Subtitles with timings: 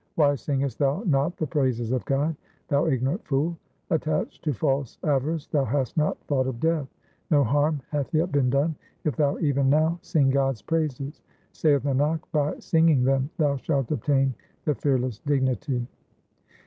[0.15, 2.35] Why singest thou not the praises of God,
[2.69, 3.55] thou ignorant fool?
[3.91, 6.87] Attached to false avarice thou hast not thought of death;
[7.29, 11.21] No harm hath yet been done if thou even now sing God's praises.
[11.51, 14.33] Saith Nanak, by singing them thou shalt obtain
[14.65, 15.85] the fear less dignity.